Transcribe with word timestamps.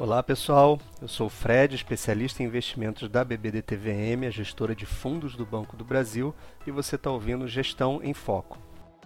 Olá 0.00 0.22
pessoal, 0.22 0.80
eu 1.02 1.06
sou 1.06 1.26
o 1.26 1.28
Fred, 1.28 1.74
especialista 1.74 2.42
em 2.42 2.46
investimentos 2.46 3.06
da 3.06 3.22
BBDTVM, 3.22 4.26
a 4.26 4.30
gestora 4.30 4.74
de 4.74 4.86
fundos 4.86 5.36
do 5.36 5.44
Banco 5.44 5.76
do 5.76 5.84
Brasil, 5.84 6.34
e 6.66 6.70
você 6.70 6.96
está 6.96 7.10
ouvindo 7.10 7.46
Gestão 7.46 8.00
em 8.02 8.14
Foco. 8.14 8.56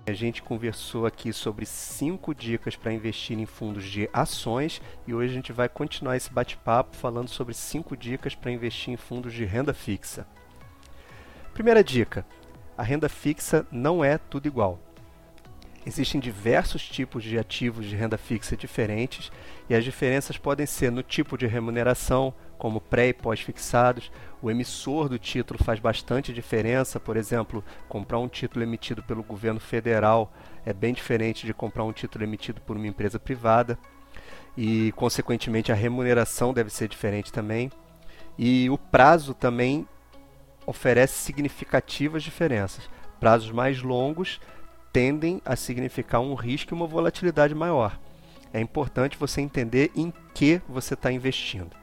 A 0.07 0.12
gente 0.12 0.41
conversou 0.41 1.04
aqui 1.04 1.33
sobre 1.33 1.67
cinco 1.67 2.33
dicas 2.33 2.77
para 2.77 2.93
investir 2.93 3.37
em 3.37 3.45
fundos 3.45 3.83
de 3.87 4.09
ações 4.12 4.80
e 5.04 5.12
hoje 5.12 5.33
a 5.33 5.35
gente 5.35 5.53
vai 5.53 5.69
continuar 5.69 6.17
esse 6.17 6.33
bate-papo 6.33 6.95
falando 6.95 7.29
sobre 7.29 7.55
cinco 7.55 7.97
dicas 7.97 8.37
para 8.37 8.53
investir 8.53 8.95
em 8.95 8.97
fundos 8.97 9.35
de 9.35 9.45
renda 9.45 9.75
fixa. 9.75 10.25
Primeira 11.53 11.83
dica: 11.83 12.25
a 12.79 12.85
renda 12.85 13.09
fixa 13.09 13.67
não 13.69 14.05
é 14.05 14.17
tudo 14.17 14.47
igual. 14.47 14.79
Existem 15.87 16.19
diversos 16.19 16.89
tipos 16.89 17.23
de 17.23 17.39
ativos 17.39 17.84
de 17.84 17.95
renda 17.95 18.16
fixa 18.16 18.57
diferentes 18.57 19.30
e 19.69 19.75
as 19.75 19.84
diferenças 19.84 20.39
podem 20.39 20.64
ser 20.64 20.91
no 20.91 21.03
tipo 21.03 21.37
de 21.37 21.46
remuneração, 21.46 22.33
como 22.57 22.80
pré 22.80 23.09
e 23.09 23.12
pós-fixados. 23.12 24.10
O 24.41 24.51
emissor 24.51 25.10
do 25.10 25.19
título 25.19 25.62
faz 25.62 25.79
bastante 25.79 26.33
diferença, 26.33 26.98
por 26.98 27.19
exemplo, 27.19 27.62
comprar 27.87 28.19
um 28.19 28.29
título 28.29 28.65
emitido 28.65 29.02
pelo 29.02 29.23
governo 29.23 29.60
federal 29.60 30.33
é 30.65 30.73
bem 30.73 30.95
diferente 30.95 31.45
de 31.45 31.52
comprar 31.52 31.85
um 31.85 31.93
título 31.93 32.24
emitido 32.24 32.60
por 32.62 32.77
uma 32.77 32.87
empresa 32.87 33.19
privada 33.19 33.79
e, 34.57 34.93
consequentemente, 34.93 35.71
a 35.71 35.74
remuneração 35.74 36.55
deve 36.55 36.71
ser 36.71 36.88
diferente 36.88 37.30
também. 37.30 37.71
E 38.38 38.71
o 38.71 38.79
prazo 38.79 39.35
também 39.35 39.87
oferece 40.66 41.19
significativas 41.19 42.23
diferenças. 42.23 42.88
Prazos 43.21 43.51
mais 43.51 43.82
longos 43.82 44.41
tendem 44.95 45.43
a 45.45 45.57
significar 45.57 46.21
um 46.21 46.34
risco 46.34 46.73
e 46.73 46.77
uma 46.77 46.87
volatilidade 46.87 47.52
maior. 47.52 47.98
É 48.52 48.61
importante 48.61 49.19
você 49.19 49.41
entender 49.41 49.91
em 49.97 50.12
que 50.33 50.62
você 50.69 50.95
está 50.95 51.11
investindo. 51.11 51.77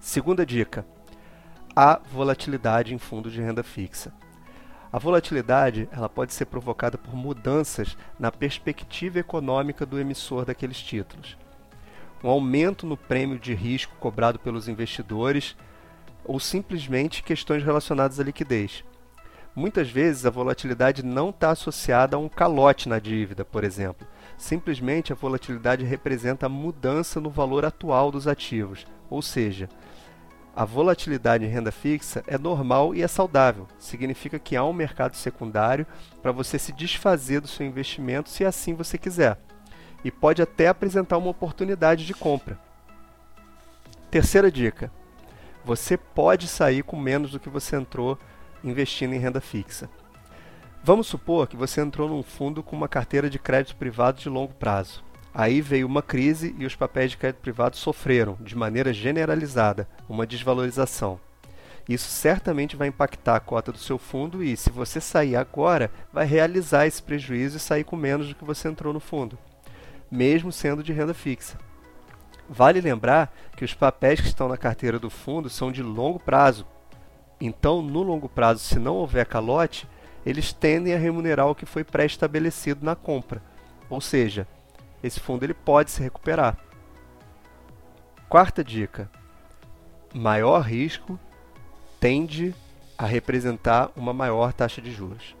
Segunda 0.00 0.44
dica: 0.44 0.84
a 1.76 2.00
volatilidade 2.12 2.92
em 2.92 2.98
fundos 2.98 3.32
de 3.32 3.40
renda 3.40 3.62
fixa. 3.62 4.12
A 4.92 4.98
volatilidade 4.98 5.88
ela 5.92 6.08
pode 6.08 6.34
ser 6.34 6.46
provocada 6.46 6.98
por 6.98 7.14
mudanças 7.14 7.96
na 8.18 8.32
perspectiva 8.32 9.20
econômica 9.20 9.86
do 9.86 10.00
emissor 10.00 10.44
daqueles 10.44 10.82
títulos. 10.82 11.38
Um 12.22 12.28
aumento 12.28 12.84
no 12.84 12.96
prêmio 12.96 13.38
de 13.38 13.54
risco 13.54 13.94
cobrado 14.00 14.40
pelos 14.40 14.66
investidores 14.66 15.56
ou 16.24 16.40
simplesmente 16.40 17.22
questões 17.22 17.62
relacionadas 17.62 18.18
à 18.18 18.24
liquidez. 18.24 18.82
Muitas 19.54 19.88
vezes 19.88 20.26
a 20.26 20.30
volatilidade 20.30 21.04
não 21.04 21.30
está 21.30 21.50
associada 21.50 22.16
a 22.16 22.18
um 22.18 22.28
calote 22.28 22.88
na 22.88 22.98
dívida, 22.98 23.44
por 23.44 23.62
exemplo. 23.62 24.06
Simplesmente 24.36 25.12
a 25.12 25.16
volatilidade 25.16 25.84
representa 25.84 26.46
a 26.46 26.48
mudança 26.48 27.20
no 27.20 27.30
valor 27.30 27.64
atual 27.64 28.10
dos 28.10 28.26
ativos, 28.26 28.84
ou 29.08 29.22
seja, 29.22 29.68
a 30.56 30.64
volatilidade 30.64 31.44
em 31.44 31.48
renda 31.48 31.72
fixa 31.72 32.22
é 32.26 32.38
normal 32.38 32.94
e 32.94 33.02
é 33.02 33.08
saudável. 33.08 33.66
Significa 33.78 34.38
que 34.38 34.56
há 34.56 34.64
um 34.64 34.72
mercado 34.72 35.16
secundário 35.16 35.86
para 36.22 36.30
você 36.32 36.58
se 36.58 36.72
desfazer 36.72 37.40
do 37.40 37.48
seu 37.48 37.66
investimento 37.66 38.30
se 38.30 38.44
assim 38.44 38.74
você 38.74 38.96
quiser. 38.96 39.38
E 40.04 40.10
pode 40.10 40.42
até 40.42 40.68
apresentar 40.68 41.16
uma 41.18 41.30
oportunidade 41.30 42.06
de 42.06 42.14
compra. 42.14 42.58
Terceira 44.10 44.50
dica: 44.50 44.92
você 45.64 45.96
pode 45.96 46.46
sair 46.46 46.84
com 46.84 46.96
menos 46.96 47.32
do 47.32 47.40
que 47.40 47.48
você 47.48 47.74
entrou 47.74 48.16
investindo 48.64 49.12
em 49.12 49.18
renda 49.18 49.40
fixa. 49.40 49.88
Vamos 50.82 51.06
supor 51.06 51.46
que 51.46 51.56
você 51.56 51.80
entrou 51.80 52.08
num 52.08 52.22
fundo 52.22 52.62
com 52.62 52.74
uma 52.74 52.88
carteira 52.88 53.30
de 53.30 53.38
crédito 53.38 53.76
privado 53.76 54.20
de 54.20 54.28
longo 54.28 54.52
prazo. 54.54 55.04
Aí 55.32 55.60
veio 55.60 55.86
uma 55.86 56.02
crise 56.02 56.54
e 56.58 56.66
os 56.66 56.76
papéis 56.76 57.10
de 57.10 57.16
crédito 57.16 57.40
privado 57.40 57.76
sofreram, 57.76 58.36
de 58.40 58.56
maneira 58.56 58.92
generalizada, 58.92 59.88
uma 60.08 60.26
desvalorização. 60.26 61.18
Isso 61.88 62.08
certamente 62.08 62.76
vai 62.76 62.88
impactar 62.88 63.36
a 63.36 63.40
cota 63.40 63.72
do 63.72 63.78
seu 63.78 63.98
fundo 63.98 64.42
e, 64.42 64.56
se 64.56 64.70
você 64.70 65.00
sair 65.00 65.36
agora, 65.36 65.90
vai 66.12 66.24
realizar 66.24 66.86
esse 66.86 67.02
prejuízo 67.02 67.56
e 67.56 67.60
sair 67.60 67.84
com 67.84 67.96
menos 67.96 68.28
do 68.28 68.34
que 68.34 68.44
você 68.44 68.68
entrou 68.68 68.92
no 68.92 69.00
fundo, 69.00 69.38
mesmo 70.10 70.52
sendo 70.52 70.82
de 70.82 70.92
renda 70.92 71.12
fixa. 71.12 71.58
Vale 72.48 72.80
lembrar 72.80 73.34
que 73.56 73.64
os 73.64 73.74
papéis 73.74 74.20
que 74.20 74.28
estão 74.28 74.48
na 74.48 74.56
carteira 74.56 74.98
do 74.98 75.10
fundo 75.10 75.50
são 75.50 75.72
de 75.72 75.82
longo 75.82 76.18
prazo, 76.18 76.66
então, 77.46 77.82
no 77.82 78.02
longo 78.02 78.28
prazo, 78.28 78.60
se 78.60 78.78
não 78.78 78.96
houver 78.96 79.26
calote, 79.26 79.86
eles 80.24 80.52
tendem 80.52 80.94
a 80.94 80.98
remunerar 80.98 81.46
o 81.46 81.54
que 81.54 81.66
foi 81.66 81.84
pré-estabelecido 81.84 82.84
na 82.84 82.96
compra. 82.96 83.42
Ou 83.90 84.00
seja, 84.00 84.48
esse 85.02 85.20
fundo 85.20 85.44
ele 85.44 85.52
pode 85.52 85.90
se 85.90 86.02
recuperar. 86.02 86.56
Quarta 88.28 88.64
dica: 88.64 89.10
maior 90.14 90.62
risco 90.62 91.18
tende 92.00 92.54
a 92.96 93.04
representar 93.04 93.90
uma 93.94 94.14
maior 94.14 94.52
taxa 94.54 94.80
de 94.80 94.90
juros. 94.90 95.36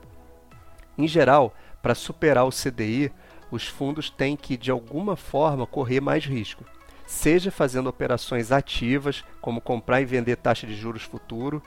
Em 0.98 1.08
geral, 1.08 1.54
para 1.80 1.94
superar 1.94 2.44
o 2.44 2.50
CDI, 2.50 3.10
os 3.50 3.66
fundos 3.66 4.10
têm 4.10 4.36
que 4.36 4.56
de 4.56 4.70
alguma 4.70 5.16
forma 5.16 5.66
correr 5.66 6.00
mais 6.00 6.26
risco, 6.26 6.64
seja 7.06 7.50
fazendo 7.50 7.88
operações 7.88 8.50
ativas, 8.52 9.24
como 9.40 9.60
comprar 9.60 10.00
e 10.00 10.04
vender 10.04 10.36
taxa 10.36 10.66
de 10.66 10.74
juros 10.74 11.02
futuro, 11.02 11.62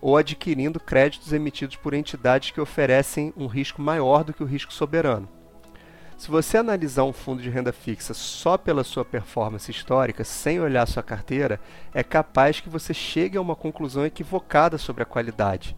ou 0.00 0.16
adquirindo 0.16 0.78
créditos 0.78 1.32
emitidos 1.32 1.76
por 1.76 1.94
entidades 1.94 2.50
que 2.50 2.60
oferecem 2.60 3.32
um 3.36 3.46
risco 3.46 3.80
maior 3.80 4.22
do 4.22 4.32
que 4.32 4.42
o 4.42 4.46
risco 4.46 4.72
soberano. 4.72 5.28
Se 6.16 6.30
você 6.30 6.58
analisar 6.58 7.04
um 7.04 7.12
fundo 7.12 7.42
de 7.42 7.50
renda 7.50 7.72
fixa 7.72 8.14
só 8.14 8.56
pela 8.56 8.84
sua 8.84 9.04
performance 9.04 9.70
histórica, 9.70 10.22
sem 10.24 10.60
olhar 10.60 10.86
sua 10.86 11.02
carteira, 11.02 11.60
é 11.92 12.02
capaz 12.02 12.60
que 12.60 12.68
você 12.68 12.94
chegue 12.94 13.36
a 13.36 13.40
uma 13.40 13.56
conclusão 13.56 14.06
equivocada 14.06 14.78
sobre 14.78 15.02
a 15.02 15.06
qualidade. 15.06 15.76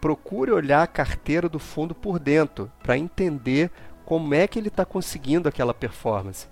Procure 0.00 0.50
olhar 0.50 0.82
a 0.82 0.86
carteira 0.86 1.48
do 1.48 1.58
fundo 1.58 1.94
por 1.94 2.18
dentro 2.18 2.70
para 2.82 2.96
entender 2.96 3.70
como 4.04 4.32
é 4.32 4.46
que 4.46 4.58
ele 4.58 4.68
está 4.68 4.84
conseguindo 4.84 5.48
aquela 5.48 5.74
performance. 5.74 6.48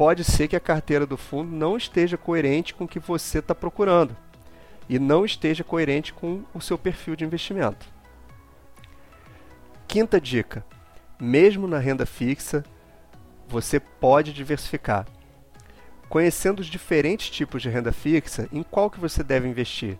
Pode 0.00 0.24
ser 0.24 0.48
que 0.48 0.56
a 0.56 0.60
carteira 0.60 1.04
do 1.04 1.18
fundo 1.18 1.54
não 1.54 1.76
esteja 1.76 2.16
coerente 2.16 2.72
com 2.72 2.84
o 2.84 2.88
que 2.88 2.98
você 2.98 3.38
está 3.38 3.54
procurando 3.54 4.16
e 4.88 4.98
não 4.98 5.26
esteja 5.26 5.62
coerente 5.62 6.14
com 6.14 6.42
o 6.54 6.60
seu 6.62 6.78
perfil 6.78 7.14
de 7.14 7.22
investimento. 7.22 7.86
Quinta 9.86 10.18
dica: 10.18 10.64
mesmo 11.20 11.68
na 11.68 11.78
renda 11.78 12.06
fixa, 12.06 12.64
você 13.46 13.78
pode 13.78 14.32
diversificar. 14.32 15.06
Conhecendo 16.08 16.60
os 16.60 16.66
diferentes 16.66 17.28
tipos 17.28 17.60
de 17.60 17.68
renda 17.68 17.92
fixa, 17.92 18.48
em 18.50 18.62
qual 18.62 18.88
que 18.88 18.98
você 18.98 19.22
deve 19.22 19.48
investir? 19.48 19.98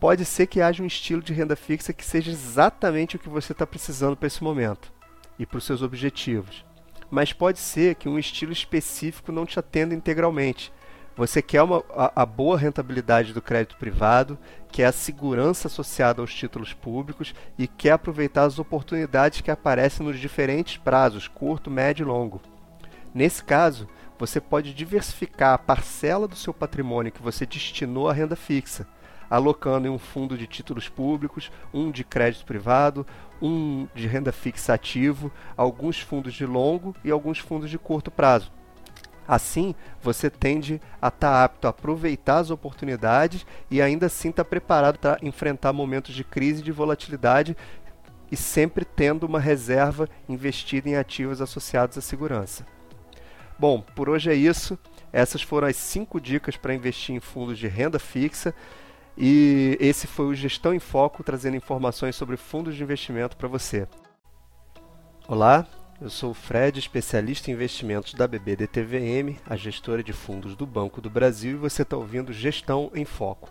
Pode 0.00 0.24
ser 0.24 0.48
que 0.48 0.60
haja 0.60 0.82
um 0.82 0.86
estilo 0.86 1.22
de 1.22 1.32
renda 1.32 1.54
fixa 1.54 1.92
que 1.92 2.04
seja 2.04 2.32
exatamente 2.32 3.14
o 3.14 3.18
que 3.20 3.28
você 3.28 3.52
está 3.52 3.64
precisando 3.64 4.16
para 4.16 4.26
esse 4.26 4.42
momento 4.42 4.92
e 5.38 5.46
para 5.46 5.58
os 5.58 5.64
seus 5.64 5.82
objetivos. 5.82 6.64
Mas 7.12 7.32
pode 7.32 7.60
ser 7.60 7.94
que 7.94 8.08
um 8.08 8.18
estilo 8.18 8.52
específico 8.52 9.30
não 9.30 9.46
te 9.46 9.60
atenda 9.60 9.94
integralmente 9.94 10.72
você 11.14 11.42
quer 11.42 11.62
uma, 11.62 11.84
a, 11.90 12.22
a, 12.22 12.26
boa 12.26 12.56
rentabilidade 12.56 13.34
do 13.34 13.42
crédito 13.42 13.76
privado, 13.76 14.38
quer 14.70 14.86
a 14.86 14.92
segurança 14.92 15.68
associada 15.68 16.22
aos 16.22 16.34
títulos 16.34 16.72
públicos 16.72 17.34
e 17.58 17.68
quer 17.68 17.92
aproveitar 17.92 18.44
as 18.44 18.58
oportunidades 18.58 19.42
que 19.42 19.50
aparecem 19.50 20.06
nos 20.06 20.18
diferentes 20.18 20.78
prazos, 20.78 21.28
curto, 21.28 21.70
médio 21.70 22.04
e 22.04 22.06
longo. 22.06 22.40
Nesse 23.14 23.44
caso, 23.44 23.86
você 24.18 24.40
pode 24.40 24.72
diversificar 24.72 25.52
a 25.52 25.58
parcela 25.58 26.26
do 26.26 26.36
seu 26.36 26.54
patrimônio 26.54 27.12
que 27.12 27.22
você 27.22 27.44
destinou 27.44 28.08
à 28.08 28.12
renda 28.14 28.36
fixa, 28.36 28.86
alocando 29.28 29.86
em 29.86 29.90
um 29.90 29.98
fundo 29.98 30.38
de 30.38 30.46
títulos 30.46 30.88
públicos, 30.88 31.52
um 31.74 31.90
de 31.90 32.04
crédito 32.04 32.46
privado, 32.46 33.06
um 33.42 33.88
de 33.94 34.06
renda 34.06 34.32
fixa 34.32 34.72
ativo, 34.72 35.30
alguns 35.56 36.00
fundos 36.00 36.32
de 36.32 36.46
longo 36.46 36.94
e 37.04 37.10
alguns 37.10 37.38
fundos 37.38 37.68
de 37.68 37.78
curto 37.78 38.10
prazo 38.10 38.52
Assim, 39.26 39.74
você 40.02 40.28
tende 40.28 40.80
a 41.00 41.08
estar 41.08 41.18
tá 41.18 41.44
apto 41.44 41.66
a 41.66 41.70
aproveitar 41.70 42.38
as 42.38 42.50
oportunidades 42.50 43.46
e 43.70 43.80
ainda 43.80 44.06
assim 44.06 44.30
estar 44.30 44.44
tá 44.44 44.50
preparado 44.50 44.98
para 44.98 45.18
enfrentar 45.22 45.72
momentos 45.72 46.14
de 46.14 46.24
crise 46.24 46.60
e 46.60 46.64
de 46.64 46.72
volatilidade 46.72 47.56
e 48.30 48.36
sempre 48.36 48.84
tendo 48.84 49.24
uma 49.24 49.38
reserva 49.38 50.08
investida 50.28 50.88
em 50.88 50.96
ativos 50.96 51.40
associados 51.40 51.96
à 51.96 52.00
segurança. 52.00 52.66
Bom, 53.58 53.80
por 53.80 54.08
hoje 54.08 54.30
é 54.30 54.34
isso. 54.34 54.78
Essas 55.12 55.42
foram 55.42 55.68
as 55.68 55.76
cinco 55.76 56.20
dicas 56.20 56.56
para 56.56 56.74
investir 56.74 57.14
em 57.14 57.20
fundos 57.20 57.58
de 57.58 57.68
renda 57.68 57.98
fixa. 57.98 58.54
E 59.16 59.76
esse 59.78 60.06
foi 60.06 60.26
o 60.26 60.34
Gestão 60.34 60.72
em 60.72 60.78
Foco, 60.78 61.22
trazendo 61.22 61.56
informações 61.56 62.16
sobre 62.16 62.36
fundos 62.36 62.74
de 62.74 62.82
investimento 62.82 63.36
para 63.36 63.48
você. 63.48 63.86
Olá, 65.28 65.66
eu 66.00 66.08
sou 66.08 66.30
o 66.30 66.34
Fred, 66.34 66.78
especialista 66.78 67.50
em 67.50 67.54
investimentos 67.54 68.14
da 68.14 68.26
BBDTVM, 68.26 69.38
a 69.46 69.54
gestora 69.54 70.02
de 70.02 70.12
fundos 70.12 70.56
do 70.56 70.66
Banco 70.66 71.00
do 71.00 71.10
Brasil, 71.10 71.52
e 71.52 71.60
você 71.60 71.82
está 71.82 71.96
ouvindo 71.96 72.32
Gestão 72.32 72.90
em 72.94 73.04
Foco. 73.04 73.50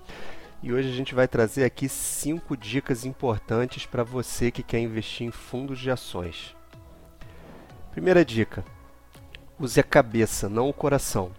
E 0.63 0.73
hoje 0.73 0.89
a 0.89 0.93
gente 0.93 1.15
vai 1.15 1.27
trazer 1.27 1.63
aqui 1.63 1.87
cinco 1.87 2.57
dicas 2.57 3.05
importantes 3.05 3.85
para 3.85 4.03
você 4.03 4.51
que 4.51 4.63
quer 4.63 4.79
investir 4.79 5.25
em 5.25 5.31
fundos 5.31 5.79
de 5.79 5.89
ações. 5.89 6.55
Primeira 7.91 8.25
dica: 8.25 8.63
use 9.59 9.79
a 9.79 9.83
cabeça, 9.83 10.49
não 10.49 10.69
o 10.69 10.73
coração. 10.73 11.31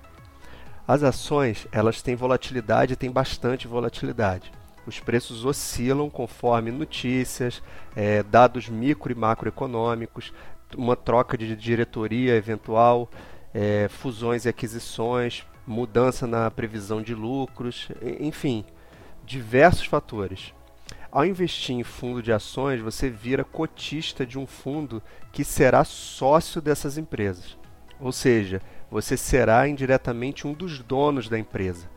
As 0.86 1.02
ações, 1.02 1.66
elas 1.70 2.02
têm 2.02 2.16
volatilidade, 2.16 2.96
têm 2.96 3.10
bastante 3.10 3.68
volatilidade. 3.68 4.52
Os 4.84 4.98
preços 4.98 5.44
oscilam 5.44 6.10
conforme 6.10 6.72
notícias, 6.72 7.62
é, 7.94 8.22
dados 8.22 8.68
micro 8.68 9.12
e 9.12 9.14
macroeconômicos, 9.14 10.32
uma 10.76 10.96
troca 10.96 11.38
de 11.38 11.54
diretoria 11.54 12.34
eventual, 12.34 13.08
é, 13.54 13.88
fusões 13.88 14.44
e 14.44 14.48
aquisições, 14.48 15.46
mudança 15.64 16.26
na 16.26 16.50
previsão 16.50 17.00
de 17.00 17.14
lucros, 17.14 17.88
enfim, 18.18 18.64
diversos 19.24 19.86
fatores. 19.86 20.52
Ao 21.12 21.24
investir 21.24 21.76
em 21.76 21.84
fundo 21.84 22.22
de 22.22 22.32
ações, 22.32 22.80
você 22.80 23.08
vira 23.08 23.44
cotista 23.44 24.26
de 24.26 24.38
um 24.38 24.46
fundo 24.46 25.02
que 25.30 25.44
será 25.44 25.84
sócio 25.84 26.60
dessas 26.60 26.98
empresas. 26.98 27.56
Ou 28.00 28.10
seja, 28.10 28.60
você 28.92 29.16
será 29.16 29.66
indiretamente 29.66 30.46
um 30.46 30.52
dos 30.52 30.80
donos 30.80 31.26
da 31.26 31.38
empresa. 31.38 31.88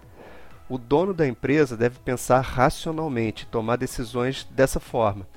O 0.69 0.77
dono 0.77 1.13
da 1.13 1.27
empresa 1.27 1.75
deve 1.75 1.99
pensar 1.99 2.39
racionalmente, 2.39 3.45
tomar 3.47 3.75
decisões 3.75 4.47
dessa 4.49 4.79
forma. 4.79 5.27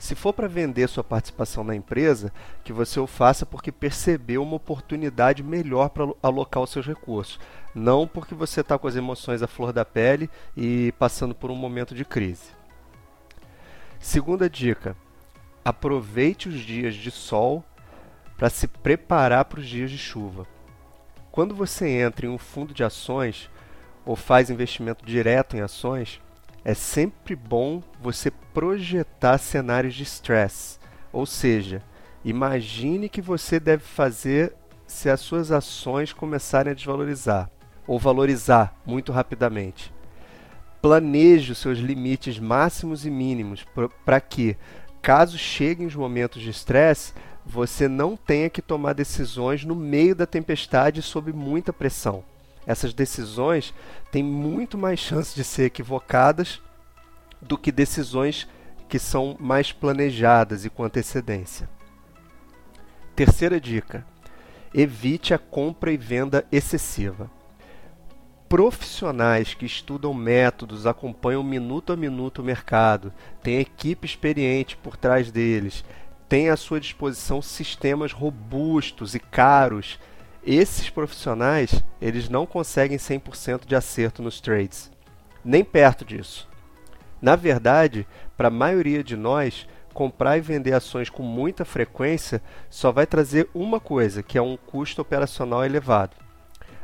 Se 0.00 0.16
for 0.16 0.32
para 0.32 0.48
vender 0.48 0.88
sua 0.88 1.04
participação 1.04 1.62
na 1.62 1.76
empresa, 1.76 2.32
que 2.64 2.72
você 2.72 2.98
o 2.98 3.06
faça 3.06 3.46
porque 3.46 3.70
percebeu 3.70 4.42
uma 4.42 4.56
oportunidade 4.56 5.44
melhor 5.44 5.90
para 5.90 6.12
alocar 6.20 6.64
os 6.64 6.70
seus 6.70 6.86
recursos, 6.86 7.38
não 7.72 8.04
porque 8.06 8.34
você 8.34 8.60
está 8.60 8.76
com 8.76 8.88
as 8.88 8.96
emoções 8.96 9.42
à 9.42 9.46
flor 9.46 9.72
da 9.72 9.84
pele 9.84 10.28
e 10.56 10.92
passando 10.98 11.36
por 11.36 11.52
um 11.52 11.56
momento 11.56 11.94
de 11.94 12.04
crise. 12.04 12.50
Segunda 14.00 14.50
dica: 14.50 14.96
aproveite 15.64 16.48
os 16.48 16.60
dias 16.60 16.96
de 16.96 17.12
sol 17.12 17.64
para 18.38 18.48
se 18.48 18.68
preparar 18.68 19.44
para 19.46 19.58
os 19.58 19.68
dias 19.68 19.90
de 19.90 19.98
chuva. 19.98 20.46
Quando 21.32 21.54
você 21.54 21.88
entra 21.88 22.24
em 22.24 22.28
um 22.28 22.38
fundo 22.38 22.72
de 22.72 22.84
ações 22.84 23.50
ou 24.06 24.14
faz 24.14 24.48
investimento 24.48 25.04
direto 25.04 25.56
em 25.56 25.60
ações, 25.60 26.20
é 26.64 26.72
sempre 26.72 27.34
bom 27.34 27.82
você 28.00 28.30
projetar 28.30 29.38
cenários 29.38 29.94
de 29.94 30.04
stress. 30.04 30.78
Ou 31.12 31.26
seja, 31.26 31.82
imagine 32.24 33.08
que 33.08 33.20
você 33.20 33.58
deve 33.58 33.82
fazer 33.82 34.54
se 34.86 35.10
as 35.10 35.20
suas 35.20 35.50
ações 35.50 36.12
começarem 36.12 36.70
a 36.70 36.74
desvalorizar 36.74 37.50
ou 37.86 37.98
valorizar 37.98 38.74
muito 38.86 39.10
rapidamente. 39.12 39.92
Planeje 40.80 41.52
os 41.52 41.58
seus 41.58 41.78
limites 41.78 42.38
máximos 42.38 43.04
e 43.04 43.10
mínimos 43.10 43.66
para 44.04 44.20
que, 44.20 44.56
caso 45.02 45.36
cheguem 45.36 45.86
os 45.86 45.96
momentos 45.96 46.40
de 46.40 46.50
estresse, 46.50 47.12
você 47.48 47.88
não 47.88 48.14
tenha 48.14 48.50
que 48.50 48.60
tomar 48.60 48.92
decisões 48.92 49.64
no 49.64 49.74
meio 49.74 50.14
da 50.14 50.26
tempestade 50.26 51.00
sob 51.00 51.32
muita 51.32 51.72
pressão. 51.72 52.22
Essas 52.66 52.92
decisões 52.92 53.72
têm 54.12 54.22
muito 54.22 54.76
mais 54.76 55.00
chance 55.00 55.34
de 55.34 55.42
ser 55.42 55.64
equivocadas 55.64 56.60
do 57.40 57.56
que 57.56 57.72
decisões 57.72 58.46
que 58.86 58.98
são 58.98 59.34
mais 59.40 59.72
planejadas 59.72 60.66
e 60.66 60.70
com 60.70 60.84
antecedência. 60.84 61.68
Terceira 63.16 63.58
dica: 63.58 64.04
evite 64.74 65.32
a 65.32 65.38
compra 65.38 65.90
e 65.90 65.96
venda 65.96 66.44
excessiva 66.52 67.30
profissionais 68.48 69.52
que 69.52 69.66
estudam 69.66 70.14
métodos, 70.14 70.86
acompanham 70.86 71.42
minuto 71.42 71.92
a 71.92 71.96
minuto 71.96 72.38
o 72.38 72.44
mercado, 72.44 73.12
têm 73.42 73.60
equipe 73.60 74.06
experiente 74.06 74.76
por 74.76 74.96
trás 74.96 75.30
deles, 75.30 75.84
têm 76.28 76.50
à 76.50 76.56
sua 76.56 76.78
disposição 76.78 77.40
sistemas 77.40 78.12
robustos 78.12 79.14
e 79.14 79.18
caros. 79.18 79.98
Esses 80.44 80.90
profissionais, 80.90 81.82
eles 82.00 82.28
não 82.28 82.46
conseguem 82.46 82.98
100% 82.98 83.66
de 83.66 83.74
acerto 83.74 84.22
nos 84.22 84.40
trades, 84.40 84.90
nem 85.44 85.64
perto 85.64 86.04
disso. 86.04 86.48
Na 87.20 87.34
verdade, 87.34 88.06
para 88.36 88.48
a 88.48 88.52
maioria 88.52 89.02
de 89.02 89.16
nós, 89.16 89.66
comprar 89.92 90.38
e 90.38 90.40
vender 90.40 90.72
ações 90.72 91.10
com 91.10 91.22
muita 91.22 91.64
frequência 91.64 92.40
só 92.70 92.92
vai 92.92 93.04
trazer 93.04 93.48
uma 93.52 93.80
coisa, 93.80 94.22
que 94.22 94.38
é 94.38 94.42
um 94.42 94.56
custo 94.56 95.02
operacional 95.02 95.64
elevado. 95.64 96.16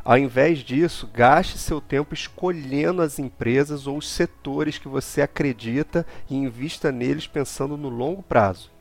Ao 0.05 0.19
invés 0.19 0.58
disso, 0.58 1.08
gaste 1.14 1.56
seu 1.56 1.81
tempo 1.81 2.12
escolhendo 2.12 3.00
as 3.00 3.19
empresas 3.19 3.87
ou 3.87 3.97
os 3.97 4.08
setores 4.08 4.76
que 4.76 4.88
você 4.88 5.23
acredita 5.23 6.05
e 6.29 6.35
invista 6.35 6.93
neles 6.93 7.26
pensando 7.26 7.76
no 7.76 7.88
longo 7.88 8.23
prazo. 8.23 8.74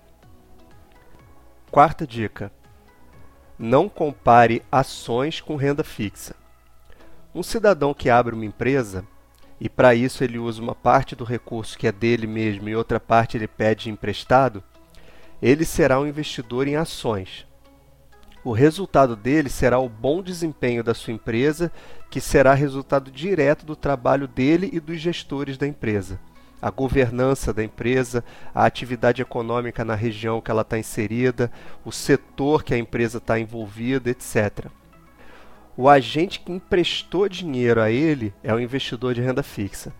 Quarta 1.73 2.05
dica: 2.05 2.51
não 3.57 3.89
compare 3.89 4.61
ações 4.71 5.41
com 5.41 5.55
renda 5.55 5.83
fixa. 5.83 6.35
Um 7.33 7.41
cidadão 7.41 7.95
que 7.95 8.11
abre 8.11 8.35
uma 8.35 8.45
empresa 8.45 9.03
e 9.59 9.67
para 9.67 9.95
isso 9.95 10.23
ele 10.23 10.37
usa 10.37 10.61
uma 10.61 10.75
parte 10.75 11.15
do 11.15 11.23
recurso 11.23 11.75
que 11.75 11.87
é 11.87 11.91
dele 11.91 12.27
mesmo 12.27 12.69
e 12.69 12.75
outra 12.75 12.99
parte 12.99 13.37
ele 13.37 13.47
pede 13.47 13.89
emprestado, 13.89 14.63
ele 15.41 15.65
será 15.65 15.99
um 15.99 16.05
investidor 16.05 16.67
em 16.67 16.75
ações 16.75 17.47
o 18.43 18.51
resultado 18.51 19.15
dele 19.15 19.49
será 19.49 19.79
o 19.79 19.87
bom 19.87 20.21
desempenho 20.21 20.83
da 20.83 20.93
sua 20.93 21.13
empresa, 21.13 21.71
que 22.09 22.19
será 22.19 22.53
resultado 22.53 23.09
direto 23.09 23.65
do 23.65 23.75
trabalho 23.75 24.27
dele 24.27 24.69
e 24.73 24.79
dos 24.79 24.99
gestores 24.99 25.57
da 25.57 25.65
empresa. 25.65 26.19
A 26.63 26.71
governança 26.71 27.53
da 27.53 27.61
empresa, 27.61 28.23
a 28.55 28.63
atividade 28.63 29.21
econômica 29.21 29.83
na 29.83 29.95
região 29.95 30.39
que 30.39 30.49
ela 30.49 30.61
está 30.61 30.79
inserida, 30.79 31.51
o 31.83 31.91
setor 31.91 32.63
que 32.63 32.73
a 32.73 32.77
empresa 32.77 33.17
está 33.17 33.37
envolvida, 33.37 34.09
etc. 34.09 34.67
O 35.75 35.89
agente 35.89 36.39
que 36.39 36.53
emprestou 36.53 37.27
dinheiro 37.27 37.81
a 37.81 37.91
ele 37.91 38.33
é 38.41 38.53
o 38.53 38.61
investidor 38.61 39.13
de 39.13 39.19
renda 39.19 39.43
fixa. 39.43 39.91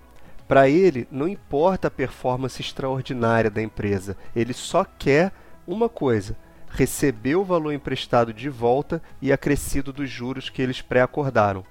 Para 0.48 0.70
ele, 0.70 1.06
não 1.12 1.28
importa 1.28 1.90
a 1.90 1.92
performance 1.92 2.62
extraordinária 2.62 3.50
da 3.50 3.62
empresa, 3.62 4.16
ele 4.34 4.54
só 4.54 4.86
quer 4.86 5.34
uma 5.68 5.90
coisa: 5.90 6.38
recebeu 6.70 7.42
o 7.42 7.46
valor 7.46 7.74
emprestado 7.74 8.34
de 8.34 8.48
volta 8.48 9.04
e 9.22 9.34
acrescido 9.34 9.92
dos 9.92 10.10
juros 10.10 10.50
que 10.50 10.62
eles 10.62 10.82
pré-acordaram. 10.82 11.66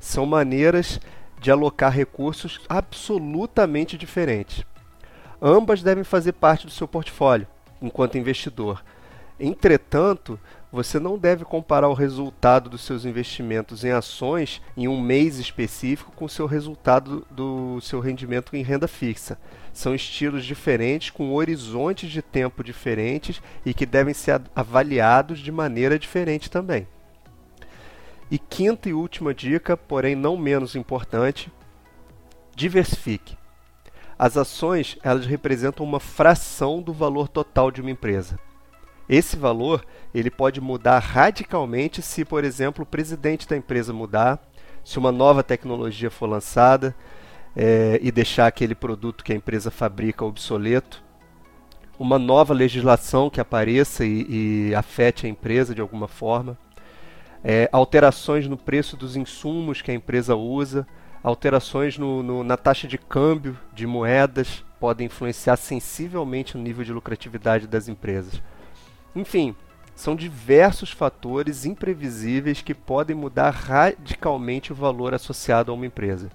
São 0.00 0.26
maneiras 0.26 1.00
de 1.40 1.50
alocar 1.50 1.92
recursos 1.92 2.60
absolutamente 2.68 3.96
diferentes. 3.96 4.64
Ambas 5.40 5.82
devem 5.82 6.04
fazer 6.04 6.32
parte 6.32 6.66
do 6.66 6.72
seu 6.72 6.88
portfólio 6.88 7.46
enquanto 7.80 8.18
investidor. 8.18 8.82
Entretanto, 9.38 10.38
você 10.70 10.98
não 10.98 11.16
deve 11.16 11.44
comparar 11.44 11.88
o 11.88 11.94
resultado 11.94 12.68
dos 12.68 12.82
seus 12.82 13.04
investimentos 13.04 13.84
em 13.84 13.90
ações 13.90 14.60
em 14.76 14.88
um 14.88 15.00
mês 15.00 15.38
específico 15.38 16.12
com 16.12 16.24
o 16.24 16.28
seu 16.28 16.44
resultado 16.44 17.26
do 17.30 17.80
seu 17.80 18.00
rendimento 18.00 18.54
em 18.54 18.62
renda 18.62 18.88
fixa. 18.88 19.38
São 19.72 19.94
estilos 19.94 20.44
diferentes, 20.44 21.10
com 21.10 21.32
horizontes 21.32 22.10
de 22.10 22.20
tempo 22.20 22.64
diferentes 22.64 23.40
e 23.64 23.72
que 23.72 23.86
devem 23.86 24.12
ser 24.12 24.42
avaliados 24.54 25.38
de 25.38 25.52
maneira 25.52 25.98
diferente 25.98 26.50
também. 26.50 26.86
E 28.30 28.38
quinta 28.38 28.88
e 28.88 28.92
última 28.92 29.32
dica, 29.32 29.76
porém 29.76 30.14
não 30.14 30.36
menos 30.36 30.76
importante, 30.76 31.50
diversifique. 32.54 33.36
As 34.18 34.36
ações, 34.36 34.98
elas 35.02 35.26
representam 35.26 35.86
uma 35.86 36.00
fração 36.00 36.82
do 36.82 36.92
valor 36.92 37.28
total 37.28 37.70
de 37.70 37.80
uma 37.80 37.90
empresa. 37.90 38.38
Esse 39.08 39.36
valor 39.36 39.84
ele 40.12 40.30
pode 40.30 40.60
mudar 40.60 40.98
radicalmente 40.98 42.02
se, 42.02 42.24
por 42.24 42.44
exemplo, 42.44 42.82
o 42.82 42.86
presidente 42.86 43.48
da 43.48 43.56
empresa 43.56 43.92
mudar, 43.92 44.38
se 44.84 44.98
uma 44.98 45.12
nova 45.12 45.42
tecnologia 45.42 46.10
for 46.10 46.26
lançada 46.26 46.94
é, 47.56 47.98
e 48.02 48.10
deixar 48.10 48.46
aquele 48.46 48.74
produto 48.74 49.24
que 49.24 49.32
a 49.32 49.36
empresa 49.36 49.70
fabrica 49.70 50.24
obsoleto, 50.24 51.02
uma 51.98 52.18
nova 52.18 52.52
legislação 52.52 53.30
que 53.30 53.40
apareça 53.40 54.04
e, 54.04 54.68
e 54.70 54.74
afete 54.74 55.26
a 55.26 55.28
empresa 55.28 55.74
de 55.74 55.80
alguma 55.80 56.06
forma, 56.06 56.56
é, 57.50 57.66
alterações 57.72 58.46
no 58.46 58.58
preço 58.58 58.94
dos 58.94 59.16
insumos 59.16 59.80
que 59.80 59.90
a 59.90 59.94
empresa 59.94 60.36
usa, 60.36 60.86
alterações 61.22 61.96
no, 61.96 62.22
no, 62.22 62.44
na 62.44 62.58
taxa 62.58 62.86
de 62.86 62.98
câmbio 62.98 63.58
de 63.72 63.86
moedas 63.86 64.62
podem 64.78 65.06
influenciar 65.06 65.56
sensivelmente 65.56 66.58
o 66.58 66.60
nível 66.60 66.84
de 66.84 66.92
lucratividade 66.92 67.66
das 67.66 67.88
empresas. 67.88 68.42
Enfim, 69.16 69.56
são 69.96 70.14
diversos 70.14 70.90
fatores 70.90 71.64
imprevisíveis 71.64 72.60
que 72.60 72.74
podem 72.74 73.16
mudar 73.16 73.48
radicalmente 73.48 74.70
o 74.70 74.76
valor 74.76 75.14
associado 75.14 75.72
a 75.72 75.74
uma 75.74 75.86
empresa. 75.86 76.28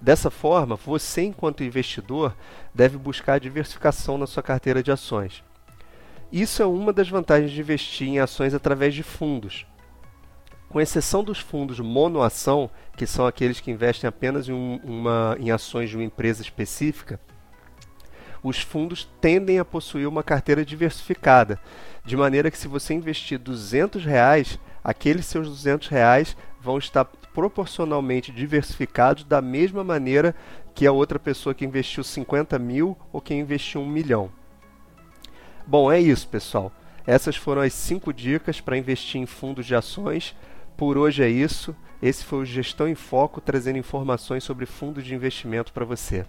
Dessa 0.00 0.30
forma, 0.30 0.74
você, 0.74 1.20
enquanto 1.20 1.62
investidor, 1.62 2.34
deve 2.74 2.96
buscar 2.96 3.38
diversificação 3.38 4.16
na 4.16 4.26
sua 4.26 4.42
carteira 4.42 4.82
de 4.82 4.90
ações. 4.90 5.44
Isso 6.32 6.62
é 6.62 6.66
uma 6.66 6.94
das 6.94 7.10
vantagens 7.10 7.50
de 7.50 7.60
investir 7.60 8.08
em 8.08 8.20
ações 8.20 8.54
através 8.54 8.94
de 8.94 9.02
fundos. 9.02 9.66
Com 10.76 10.80
exceção 10.82 11.24
dos 11.24 11.38
fundos 11.38 11.80
monoação, 11.80 12.68
que 12.98 13.06
são 13.06 13.26
aqueles 13.26 13.60
que 13.60 13.70
investem 13.70 14.06
apenas 14.06 14.46
em, 14.46 14.52
um, 14.52 14.78
uma, 14.84 15.34
em 15.40 15.50
ações 15.50 15.88
de 15.88 15.96
uma 15.96 16.04
empresa 16.04 16.42
específica, 16.42 17.18
os 18.42 18.60
fundos 18.60 19.08
tendem 19.18 19.58
a 19.58 19.64
possuir 19.64 20.06
uma 20.06 20.22
carteira 20.22 20.66
diversificada, 20.66 21.58
de 22.04 22.14
maneira 22.14 22.50
que 22.50 22.58
se 22.58 22.68
você 22.68 22.92
investir 22.92 23.38
200 23.38 24.04
reais, 24.04 24.60
aqueles 24.84 25.24
seus 25.24 25.48
200 25.48 25.88
reais 25.88 26.36
vão 26.60 26.76
estar 26.76 27.06
proporcionalmente 27.06 28.30
diversificados 28.30 29.24
da 29.24 29.40
mesma 29.40 29.82
maneira 29.82 30.34
que 30.74 30.86
a 30.86 30.92
outra 30.92 31.18
pessoa 31.18 31.54
que 31.54 31.64
investiu 31.64 32.04
50 32.04 32.58
mil 32.58 32.94
ou 33.10 33.22
que 33.22 33.32
investiu 33.32 33.80
um 33.80 33.88
milhão. 33.88 34.30
Bom, 35.66 35.90
é 35.90 35.98
isso, 35.98 36.28
pessoal. 36.28 36.70
Essas 37.06 37.34
foram 37.34 37.62
as 37.62 37.72
cinco 37.72 38.12
dicas 38.12 38.60
para 38.60 38.76
investir 38.76 39.18
em 39.18 39.24
fundos 39.24 39.64
de 39.64 39.74
ações. 39.74 40.36
Por 40.76 40.98
hoje 40.98 41.22
é 41.22 41.28
isso. 41.28 41.74
Esse 42.02 42.24
foi 42.24 42.40
o 42.40 42.44
Gestão 42.44 42.86
em 42.86 42.94
Foco 42.94 43.40
trazendo 43.40 43.78
informações 43.78 44.44
sobre 44.44 44.66
fundos 44.66 45.04
de 45.04 45.14
investimento 45.14 45.72
para 45.72 45.84
você. 45.84 46.26